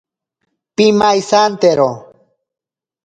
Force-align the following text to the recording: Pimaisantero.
Pimaisantero. 0.75 1.89